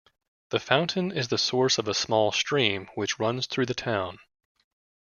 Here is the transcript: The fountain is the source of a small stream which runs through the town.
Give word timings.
The 0.49 0.59
fountain 0.59 1.11
is 1.11 1.27
the 1.27 1.37
source 1.37 1.77
of 1.77 1.87
a 1.87 1.93
small 1.93 2.31
stream 2.31 2.89
which 2.95 3.19
runs 3.19 3.45
through 3.45 3.67
the 3.67 3.75
town. 3.75 4.17